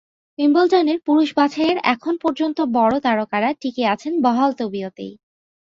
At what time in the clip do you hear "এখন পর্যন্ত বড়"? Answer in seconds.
1.93-2.95